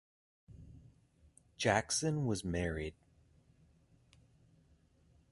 [1.57, 2.95] Jackson was married.